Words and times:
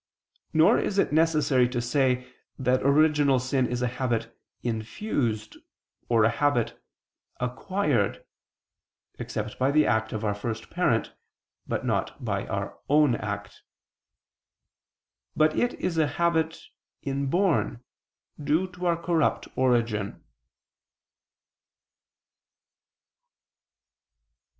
Nor 0.51 0.79
is 0.79 0.97
it 0.97 1.13
necessary 1.13 1.69
to 1.69 1.79
say 1.79 2.27
that 2.57 2.81
original 2.81 3.37
sin 3.37 3.67
is 3.67 3.83
a 3.83 3.87
habit 3.87 4.35
"infused," 4.63 5.57
or 6.09 6.23
a 6.23 6.31
habit 6.31 6.81
"acquired" 7.39 8.25
(except 9.19 9.59
by 9.59 9.69
the 9.69 9.85
act 9.85 10.11
of 10.11 10.25
our 10.25 10.33
first 10.33 10.71
parent, 10.71 11.13
but 11.67 11.85
not 11.85 12.25
by 12.25 12.47
our 12.47 12.79
own 12.89 13.13
act): 13.13 13.61
but 15.35 15.55
it 15.55 15.75
is 15.75 15.99
a 15.99 16.07
habit 16.07 16.63
"inborn" 17.03 17.83
due 18.43 18.65
to 18.71 18.87
our 18.87 18.97
corrupt 18.97 19.49
origin. 19.55 20.23